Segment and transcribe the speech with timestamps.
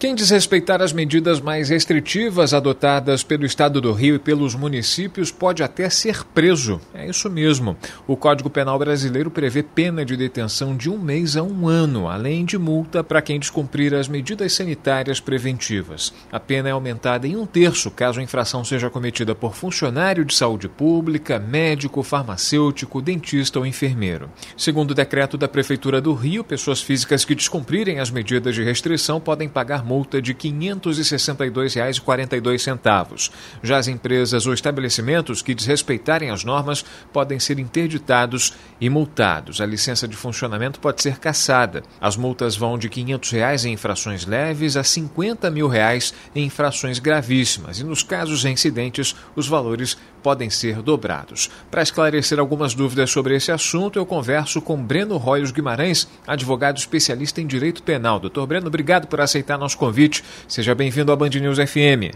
[0.00, 5.60] Quem desrespeitar as medidas mais restritivas adotadas pelo Estado do Rio e pelos municípios pode
[5.60, 6.80] até ser preso.
[6.94, 7.76] É isso mesmo.
[8.06, 12.44] O Código Penal brasileiro prevê pena de detenção de um mês a um ano, além
[12.44, 16.14] de multa para quem descumprir as medidas sanitárias preventivas.
[16.30, 20.32] A pena é aumentada em um terço caso a infração seja cometida por funcionário de
[20.32, 24.30] saúde pública, médico, farmacêutico, dentista ou enfermeiro.
[24.56, 29.20] Segundo o decreto da Prefeitura do Rio, pessoas físicas que descumprirem as medidas de restrição
[29.20, 33.30] podem pagar multa de R$ 562,42.
[33.62, 39.62] Já as empresas ou estabelecimentos que desrespeitarem as normas podem ser interditados e multados.
[39.62, 41.82] A licença de funcionamento pode ser cassada.
[41.98, 46.98] As multas vão de 500 reais em infrações leves a 50 mil reais em infrações
[46.98, 47.78] gravíssimas.
[47.78, 51.50] E nos casos reincidentes, os valores podem ser dobrados.
[51.70, 57.40] Para esclarecer algumas dúvidas sobre esse assunto, eu converso com Breno Royos Guimarães, advogado especialista
[57.40, 58.18] em direito penal.
[58.18, 60.22] Doutor Breno, obrigado por aceitar nosso convite.
[60.46, 62.14] Seja bem-vindo à Band News FM.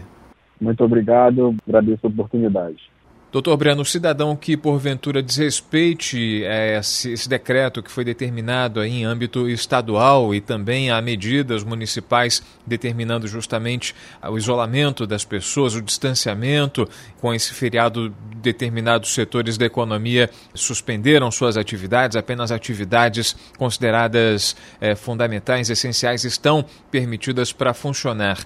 [0.61, 2.92] Muito obrigado, agradeço a oportunidade.
[3.33, 9.49] Doutor Breno, o cidadão que porventura desrespeite é, esse, decreto que foi determinado em âmbito
[9.49, 13.95] estadual e também há medidas municipais determinando justamente
[14.29, 16.87] o isolamento das pessoas, o distanciamento,
[17.19, 25.71] com esse feriado determinados setores da economia suspenderam suas atividades, apenas atividades consideradas é, fundamentais,
[25.71, 28.37] essenciais, estão permitidas para funcionar.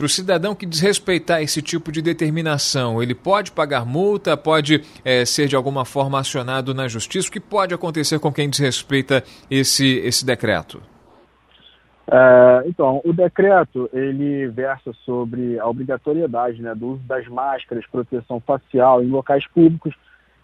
[0.00, 5.26] Para o cidadão que desrespeitar esse tipo de determinação, ele pode pagar multa, pode é,
[5.26, 7.28] ser de alguma forma acionado na justiça?
[7.28, 10.80] O que pode acontecer com quem desrespeita esse, esse decreto?
[12.10, 18.40] É, então, o decreto ele versa sobre a obrigatoriedade né, do uso das máscaras, proteção
[18.40, 19.94] facial em locais públicos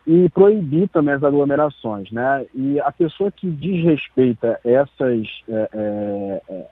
[0.07, 2.45] e proibir também as aglomerações, né?
[2.55, 6.67] E a pessoa que desrespeita essas é, é,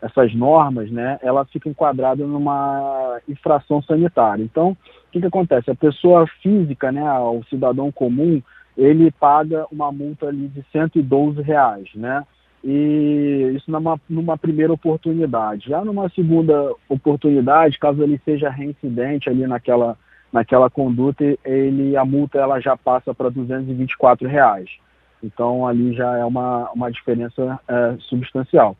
[0.00, 4.42] essas normas, né, ela fica enquadrada numa infração sanitária.
[4.42, 4.76] Então, o
[5.10, 5.70] que, que acontece?
[5.70, 8.40] A pessoa física, né, o cidadão comum,
[8.76, 12.24] ele paga uma multa ali de 112 reais, né?
[12.62, 15.68] E isso numa, numa primeira oportunidade.
[15.68, 19.96] Já numa segunda oportunidade, caso ele seja reincidente ali naquela,
[20.32, 24.70] naquela conduta, ele, a multa ela já passa para 224 reais.
[25.22, 28.76] Então ali já é uma, uma diferença é, substancial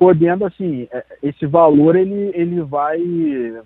[0.00, 2.98] podendo assim é, esse valor ele, ele vai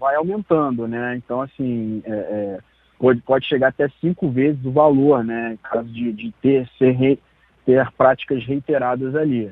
[0.01, 1.15] vai aumentando né?
[1.17, 2.59] Então assim é, é,
[2.99, 5.53] pode, pode chegar até cinco vezes o valor né?
[5.53, 7.21] Em caso de, de ter ser re,
[7.65, 9.49] ter práticas reiteradas ali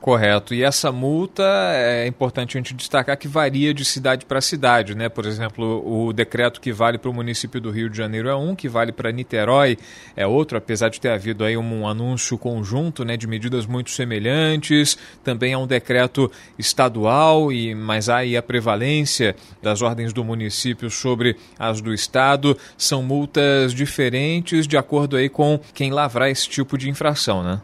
[0.00, 0.54] Correto.
[0.54, 1.42] E essa multa
[1.74, 5.08] é importante a gente destacar que varia de cidade para cidade, né?
[5.08, 8.54] Por exemplo, o decreto que vale para o município do Rio de Janeiro é um,
[8.54, 9.76] que vale para Niterói
[10.14, 14.96] é outro, apesar de ter havido aí um anúncio conjunto, né, de medidas muito semelhantes.
[15.24, 20.88] Também é um decreto estadual e mas há aí a prevalência das ordens do município
[20.90, 22.56] sobre as do estado.
[22.76, 27.60] São multas diferentes de acordo aí com quem lavrar esse tipo de infração, né?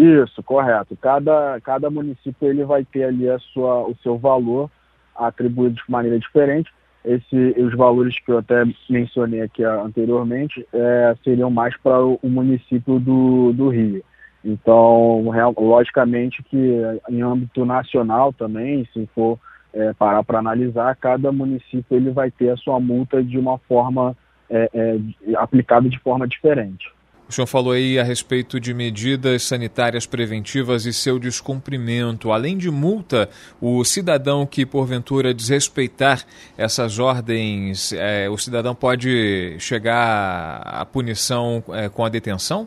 [0.00, 0.96] Isso, correto.
[0.96, 4.70] Cada, cada município ele vai ter ali a sua, o seu valor
[5.14, 6.72] atribuído de maneira diferente.
[7.04, 12.98] Esse, os valores que eu até mencionei aqui anteriormente é, seriam mais para o, município
[12.98, 14.02] do, do Rio.
[14.42, 19.38] Então, real, logicamente que em âmbito nacional também, se for
[19.74, 24.16] é, parar para analisar, cada município ele vai ter a sua multa de uma forma
[24.48, 26.90] é, é aplicada de forma diferente.
[27.30, 32.32] O senhor falou aí a respeito de medidas sanitárias preventivas e seu descumprimento.
[32.32, 33.28] Além de multa,
[33.60, 36.24] o cidadão que porventura desrespeitar
[36.58, 42.66] essas ordens, é, o cidadão pode chegar à punição é, com a detenção?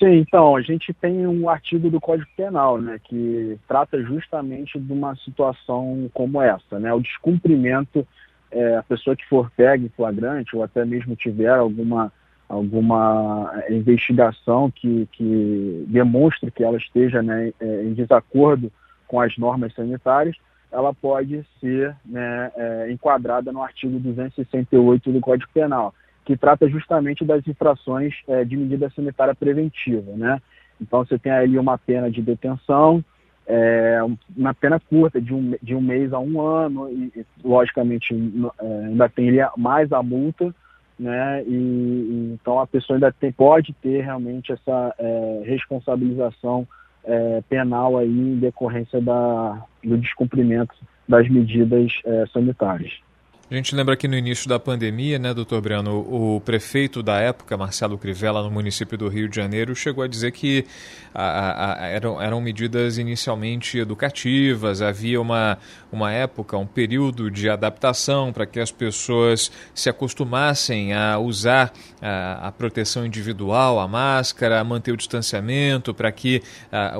[0.00, 4.92] Sim, então, a gente tem um artigo do Código Penal, né, que trata justamente de
[4.92, 8.04] uma situação como essa, né, o descumprimento,
[8.50, 12.10] é, a pessoa que for pega em flagrante ou até mesmo tiver alguma
[12.48, 18.70] alguma eh, investigação que, que demonstre que ela esteja né, eh, em desacordo
[19.06, 20.36] com as normas sanitárias,
[20.70, 25.94] ela pode ser né, é, enquadrada no artigo 268 do Código Penal,
[26.24, 30.12] que trata justamente das infrações é, de medida sanitária preventiva.
[30.16, 30.40] Né?
[30.80, 33.02] Então você tem ali uma pena de detenção,
[33.46, 34.00] é,
[34.36, 38.12] uma pena curta, de um, de um mês a um ano, e, logicamente
[38.60, 40.52] é, ainda tem mais a multa,
[40.98, 41.42] né?
[41.44, 46.66] E, então a pessoa ainda tem, pode ter realmente essa é, responsabilização
[47.04, 50.74] é, penal aí em decorrência da, do descumprimento
[51.08, 53.05] das medidas é, sanitárias.
[53.48, 57.56] A gente lembra que no início da pandemia, né, doutor Breno, o prefeito da época,
[57.56, 60.66] Marcelo Crivella, no município do Rio de Janeiro, chegou a dizer que
[61.14, 65.58] a, a, eram, eram medidas inicialmente educativas, havia uma,
[65.92, 71.72] uma época, um período de adaptação para que as pessoas se acostumassem a usar
[72.02, 76.42] a, a, proteção individual, a máscara, a manter o distanciamento, para que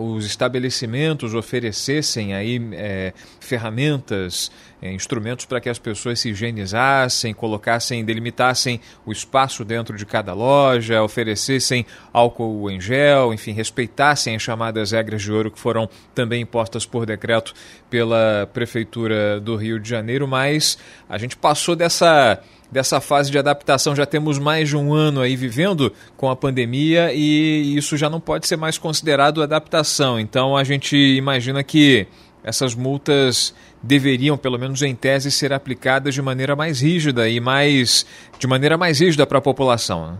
[0.01, 4.49] os estabelecimentos oferecessem aí é, ferramentas
[4.81, 10.33] é, instrumentos para que as pessoas se higienizassem, colocassem, delimitassem o espaço dentro de cada
[10.33, 16.43] loja, oferecessem álcool em gel, enfim, respeitassem as chamadas regras de ouro que foram também
[16.43, 17.55] impostas por decreto
[17.91, 20.79] pela Prefeitura do Rio de Janeiro, mas
[21.09, 22.41] a gente passou dessa
[22.71, 23.95] dessa fase de adaptação.
[23.95, 28.21] Já temos mais de um ano aí vivendo com a pandemia e isso já não
[28.21, 30.19] pode ser mais considerado adaptação.
[30.19, 32.07] Então a gente imagina que
[32.47, 33.53] essas multas
[33.83, 38.07] deveriam, pelo menos em tese, ser aplicadas de maneira mais rígida e mais
[38.39, 40.13] de maneira mais rígida para a população.
[40.13, 40.19] Né?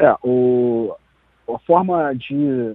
[0.00, 0.92] É, o,
[1.48, 2.74] a forma de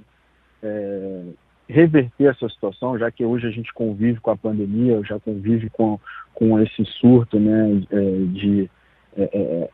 [0.63, 1.21] é,
[1.68, 6.00] reverter essa situação, já que hoje a gente convive com a pandemia, já convive com,
[6.33, 8.00] com esse surto né, é,
[8.33, 8.69] de,
[9.17, 9.69] é, é,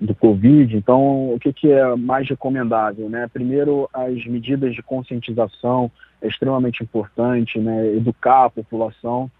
[0.00, 3.08] do Covid, então o que, que é mais recomendável?
[3.08, 3.28] Né?
[3.32, 7.86] Primeiro, as medidas de conscientização é extremamente importante, né?
[7.94, 9.30] educar a população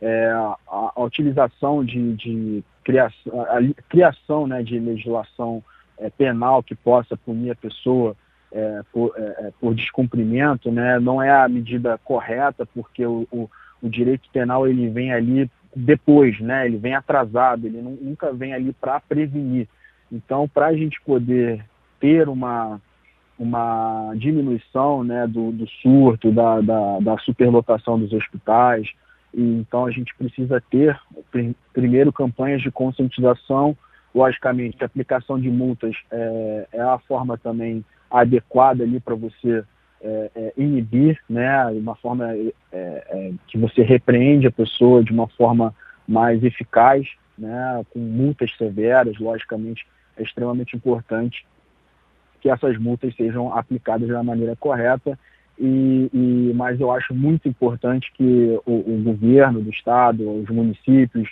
[0.00, 0.56] é, a,
[0.96, 3.58] a, utilização de, de criação, a,
[3.88, 5.62] criação né, de legislação
[5.98, 8.16] é, penal que possa punir a pessoa
[8.52, 13.48] é, por, é, é, por, descumprimento, né, não é a medida correta, porque o, o,
[13.82, 18.72] o, direito penal ele vem ali depois, né, ele vem atrasado, ele nunca vem ali
[18.72, 19.68] para prevenir.
[20.10, 21.64] Então, para a gente poder
[22.00, 22.80] ter uma,
[23.38, 28.88] uma diminuição né, do, do surto, da, da, da superlotação dos hospitais,
[29.32, 30.98] então a gente precisa ter,
[31.72, 33.76] primeiro, campanhas de conscientização,
[34.14, 39.62] logicamente, a aplicação de multas é, é a forma também adequada ali para você
[40.02, 45.28] é, é, inibir, né, uma forma é, é, que você repreende a pessoa de uma
[45.28, 45.74] forma
[46.08, 47.06] mais eficaz,
[47.38, 49.86] né, com multas severas, logicamente,
[50.16, 51.46] é extremamente importante
[52.40, 55.18] que essas multas sejam aplicadas da maneira correta.
[55.58, 61.28] E, e, mas eu acho muito importante que o, o governo do estado, os municípios,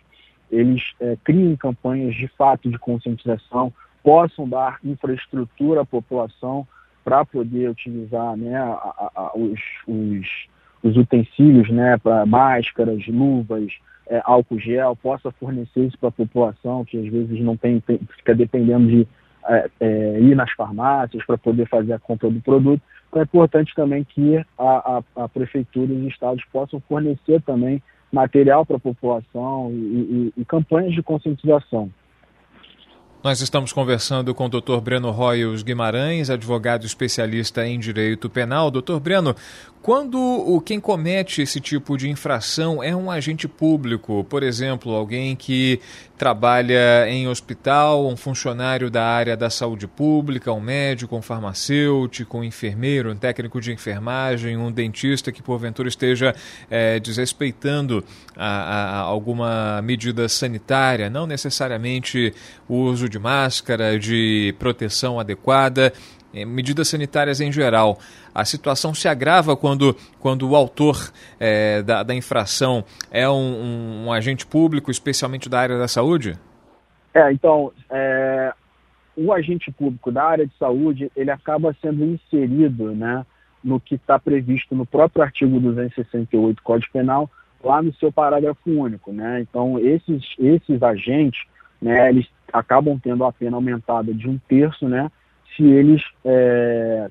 [0.51, 3.73] eles é, criem campanhas de fato de conscientização,
[4.03, 6.67] possam dar infraestrutura à população
[7.05, 10.27] para poder utilizar né, a, a, os, os,
[10.83, 13.73] os, utensílios né, para máscaras, luvas,
[14.09, 17.99] é, álcool gel, possa fornecer isso para a população, que às vezes não tem, tem
[18.17, 19.09] fica dependendo de
[19.49, 22.83] é, é, ir nas farmácias para poder fazer a compra do produto.
[23.09, 27.83] Então é importante também que a, a, a prefeitura e os estados possam fornecer também
[28.13, 31.91] material para a população e, e, e campanhas de conscientização.
[33.23, 34.81] Nós estamos conversando com o Dr.
[34.81, 38.71] Breno Royos Guimarães, advogado especialista em direito penal.
[38.71, 39.35] Doutor Breno,
[39.89, 45.35] quando o quem comete esse tipo de infração é um agente público, por exemplo, alguém
[45.35, 45.81] que
[46.19, 52.45] trabalha em hospital, um funcionário da área da saúde pública, um médico, um farmacêutico, um
[52.45, 56.35] enfermeiro, um técnico de enfermagem, um dentista que porventura esteja
[56.69, 58.05] é, desrespeitando
[58.37, 62.35] a, a, alguma medida sanitária, não necessariamente
[62.69, 65.95] o uso de máscara, de proteção adequada,
[66.33, 67.99] medidas sanitárias em geral.
[68.35, 74.07] A situação se agrava quando, quando o autor é, da, da, infração é um, um,
[74.07, 76.39] um, agente público, especialmente da área da saúde?
[77.15, 78.53] É, então, é,
[79.17, 83.27] o agente público da área de saúde, ele acaba sendo inserido né,
[83.65, 87.29] no que está previsto no próprio artigo 268 do Código Penal,
[87.63, 89.13] lá no seu parágrafo único.
[89.13, 89.41] Né?
[89.41, 91.41] Então, esses, esses agentes,
[91.81, 95.11] né, eles acabam tendo a pena aumentada de um terço, né,
[95.57, 97.11] se eles, é,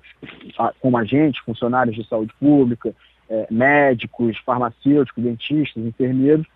[0.79, 2.95] como agentes, funcionários de saúde pública,
[3.29, 6.47] é, médicos, farmacêuticos, dentistas, enfermeiros,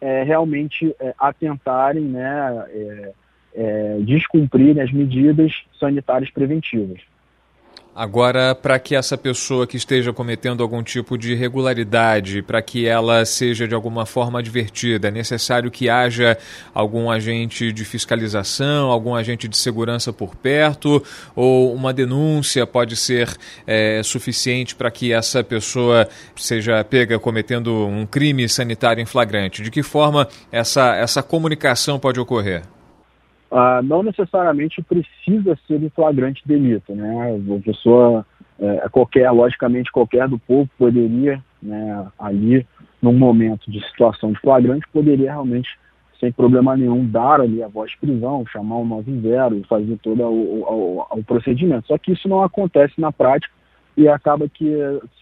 [0.00, 3.12] é, realmente é, atentarem, né, é,
[3.54, 7.00] é, descumprirem as medidas sanitárias preventivas.
[7.98, 13.24] Agora, para que essa pessoa que esteja cometendo algum tipo de irregularidade, para que ela
[13.24, 16.36] seja de alguma forma advertida, é necessário que haja
[16.74, 21.02] algum agente de fiscalização, algum agente de segurança por perto,
[21.34, 23.34] ou uma denúncia pode ser
[23.66, 29.62] é, suficiente para que essa pessoa seja pega cometendo um crime sanitário em flagrante?
[29.62, 32.75] De que forma essa, essa comunicação pode ocorrer?
[33.50, 37.36] Uh, não necessariamente precisa ser em flagrante delito, né?
[37.36, 38.26] A pessoa,
[38.58, 42.66] é, qualquer, logicamente, qualquer do povo poderia, né, ali,
[43.00, 45.68] num momento de situação de flagrante, poderia realmente,
[46.18, 50.22] sem problema nenhum, dar ali a voz de prisão, chamar um 90 e fazer todo
[50.22, 51.86] o, o, o, o procedimento.
[51.86, 53.52] Só que isso não acontece na prática
[53.96, 54.66] e acaba que,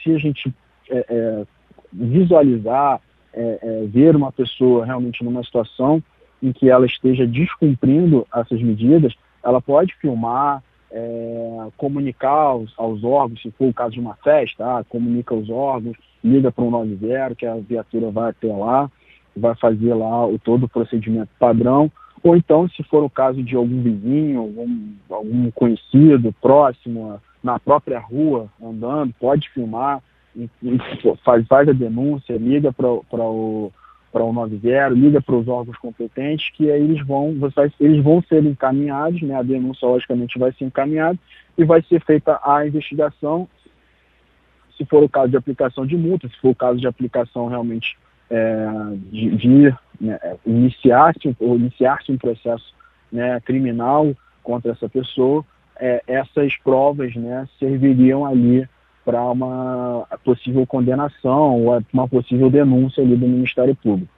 [0.02, 0.52] se a gente
[0.90, 1.44] é, é,
[1.92, 3.00] visualizar,
[3.32, 6.02] é, é, ver uma pessoa realmente numa situação
[6.44, 13.40] em que ela esteja descumprindo essas medidas, ela pode filmar, é, comunicar aos, aos, órgãos,
[13.40, 17.34] se for o caso de uma festa, ah, comunica aos órgãos, liga para o 90,
[17.34, 18.90] que a viatura vai até lá,
[19.34, 21.90] vai fazer lá o todo o procedimento padrão,
[22.22, 27.98] ou então, se for o caso de algum vizinho, algum, algum conhecido, próximo, na própria
[27.98, 30.02] rua, andando, pode filmar,
[31.22, 33.72] faz, faz a denúncia, liga para o
[34.14, 37.34] para o 90, liga para os órgãos competentes, que aí eles vão,
[37.80, 41.18] eles vão ser encaminhados, né, a denúncia logicamente vai ser encaminhada
[41.58, 43.48] e vai ser feita a investigação,
[44.78, 47.98] se for o caso de aplicação de multa, se for o caso de aplicação realmente
[48.30, 48.68] é,
[49.10, 52.72] de, de né, iniciar-se ou iniciar-se um processo
[53.10, 55.44] né, criminal contra essa pessoa,
[55.74, 58.68] é, essas provas né, serviriam ali
[59.04, 64.14] para uma possível condenação ou uma possível denúncia ali do Ministério Público.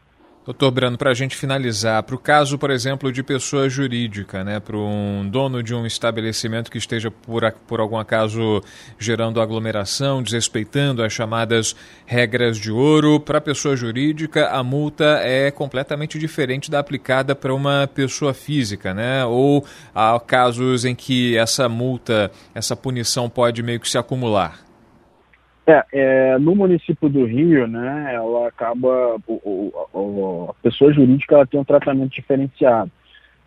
[0.47, 4.61] Doutor Brano, para a gente finalizar, para o caso, por exemplo, de pessoa jurídica, né,
[4.61, 8.63] para um dono de um estabelecimento que esteja, por, por algum acaso,
[8.97, 11.75] gerando aglomeração, desrespeitando as chamadas
[12.07, 17.53] regras de ouro, para a pessoa jurídica, a multa é completamente diferente da aplicada para
[17.53, 19.25] uma pessoa física, né?
[19.25, 24.66] Ou há casos em que essa multa, essa punição pode meio que se acumular?
[25.67, 31.47] É, é, no município do Rio, né, ela acaba, o, o, a pessoa jurídica ela
[31.47, 32.91] tem um tratamento diferenciado.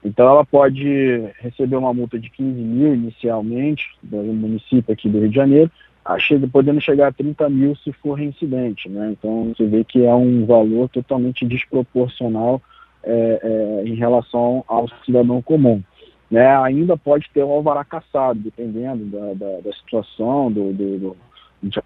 [0.03, 5.29] Então ela pode receber uma multa de 15 mil inicialmente, do município aqui do Rio
[5.29, 5.71] de Janeiro,
[6.17, 8.89] chega, podendo chegar a 30 mil se for reincidente.
[8.89, 9.11] Né?
[9.11, 12.61] Então você vê que é um valor totalmente desproporcional
[13.03, 15.81] é, é, em relação ao cidadão comum.
[16.31, 16.47] Né?
[16.57, 21.17] Ainda pode ter o alvará caçado, dependendo da, da, da situação, do, do,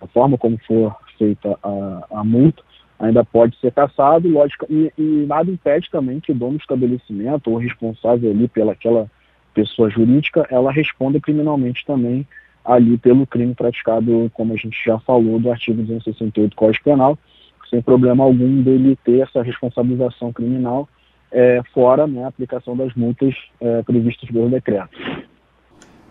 [0.01, 2.63] a forma como for feita a, a multa,
[2.99, 7.49] ainda pode ser caçado, lógico, e, e, nada impede também que o dono do estabelecimento
[7.49, 9.09] ou responsável ali pelaquela
[9.53, 12.25] pessoa jurídica, ela responda criminalmente também
[12.63, 17.17] ali pelo crime praticado, como a gente já falou, do artigo 268 do Código Penal,
[17.69, 20.87] sem problema algum dele ter essa responsabilização criminal,
[21.31, 24.97] é, fora né, a aplicação das multas é, previstas pelo decreto.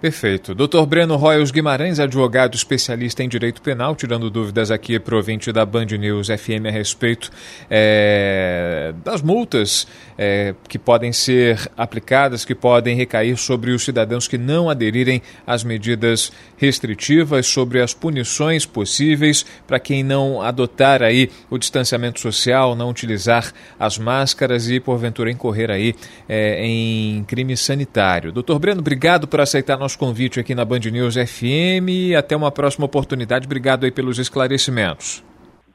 [0.02, 0.52] Perfeito.
[0.52, 0.84] Dr.
[0.84, 5.64] Breno Royals Guimarães, advogado especialista em direito penal, tirando dúvidas aqui para o ouvinte da
[5.64, 7.30] Band News FM a respeito
[7.70, 9.86] é, das multas
[10.18, 15.62] é, que podem ser aplicadas, que podem recair sobre os cidadãos que não aderirem às
[15.62, 22.90] medidas restritivas, sobre as punições possíveis para quem não adotar aí o distanciamento social, não
[22.90, 25.94] utilizar as máscaras e, porventura, incorrer aí
[26.28, 28.32] é, em crime sanitário.
[28.32, 32.16] Doutor Breno, obrigado por aceitar nosso nosso convite aqui na Band News FM.
[32.16, 33.46] Até uma próxima oportunidade.
[33.46, 35.24] Obrigado aí pelos esclarecimentos.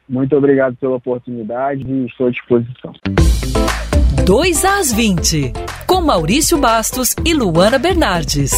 [0.07, 2.93] Muito obrigado pela oportunidade e estou à disposição.
[4.25, 5.53] 2 às 20,
[5.85, 8.51] com Maurício Bastos e Luana Bernardes.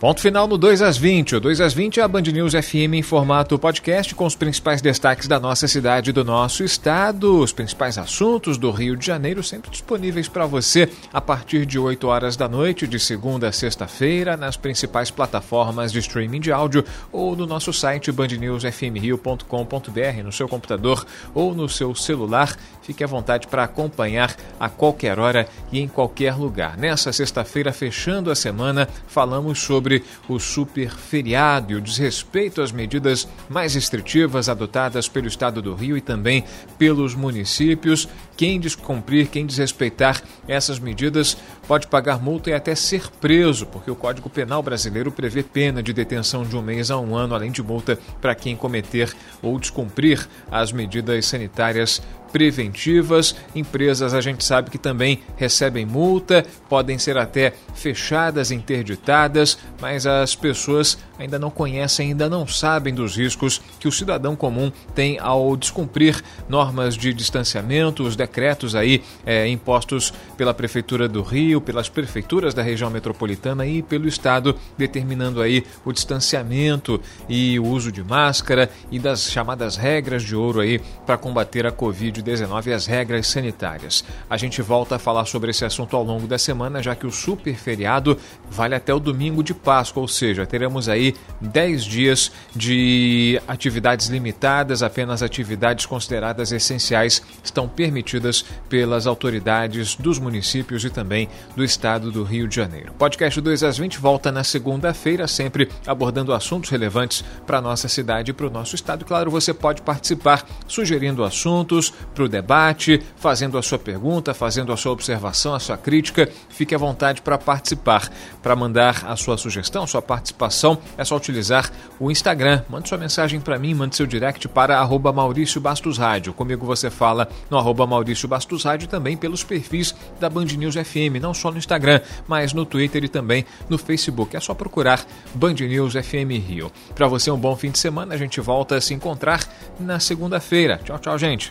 [0.00, 1.34] Ponto final no 2 às 20.
[1.34, 4.80] O 2 às 20 é a Band News FM em formato podcast com os principais
[4.80, 9.42] destaques da nossa cidade e do nosso estado, os principais assuntos do Rio de Janeiro,
[9.42, 14.36] sempre disponíveis para você a partir de 8 horas da noite, de segunda a sexta-feira,
[14.36, 21.04] nas principais plataformas de streaming de áudio ou no nosso site bandnewsfmrio.com.br, no seu computador
[21.34, 22.56] ou no seu celular.
[22.82, 26.78] Fique à vontade para acompanhar a qualquer hora e em qualquer lugar.
[26.78, 32.70] Nessa sexta-feira, fechando a semana, falamos sobre sobre o super feriado e o desrespeito às
[32.70, 36.44] medidas mais restritivas adotadas pelo Estado do Rio e também
[36.76, 38.06] pelos municípios.
[38.36, 43.96] Quem descumprir, quem desrespeitar essas medidas pode pagar multa e até ser preso, porque o
[43.96, 47.62] Código Penal brasileiro prevê pena de detenção de um mês a um ano, além de
[47.62, 53.34] multa para quem cometer ou descumprir as medidas sanitárias preventivas.
[53.54, 60.34] Empresas a gente sabe que também recebem multa, podem ser até fechadas, interditadas, mas as
[60.34, 65.56] pessoas ainda não conhecem, ainda não sabem dos riscos que o cidadão comum tem ao
[65.56, 72.54] descumprir normas de distanciamento, os decretos aí é, impostos pela Prefeitura do Rio, pelas prefeituras
[72.54, 78.70] da região metropolitana e pelo Estado, determinando aí o distanciamento e o uso de máscara
[78.90, 83.26] e das chamadas regras de ouro aí para combater a Covid Covid-19 e as regras
[83.26, 84.04] sanitárias.
[84.28, 87.10] A gente volta a falar sobre esse assunto ao longo da semana, já que o
[87.10, 88.18] super feriado
[88.50, 94.82] vale até o domingo de Páscoa, ou seja, teremos aí 10 dias de atividades limitadas,
[94.82, 102.24] apenas atividades consideradas essenciais estão permitidas pelas autoridades dos municípios e também do estado do
[102.24, 102.92] Rio de Janeiro.
[102.98, 108.30] Podcast 2 às 20 volta na segunda-feira, sempre abordando assuntos relevantes para a nossa cidade
[108.30, 109.04] e para o nosso estado.
[109.04, 114.76] Claro, você pode participar sugerindo assuntos para o debate, fazendo a sua pergunta, fazendo a
[114.76, 116.28] sua observação, a sua crítica.
[116.48, 118.10] Fique à vontade para participar.
[118.42, 122.62] Para mandar a sua sugestão, sua participação, é só utilizar o Instagram.
[122.68, 126.32] Mande sua mensagem para mim, mande seu direct para arroba Maurício Bastos Rádio.
[126.32, 131.20] Comigo você fala no arroba Maurício Bastos Rádio também pelos perfis da Band News FM,
[131.20, 134.36] não só no Instagram, mas no Twitter e também no Facebook.
[134.36, 136.72] É só procurar Band News FM Rio.
[136.94, 138.14] Para você, um bom fim de semana.
[138.14, 139.40] A gente volta a se encontrar
[139.78, 140.80] na segunda-feira.
[140.84, 141.50] Tchau, tchau, gente.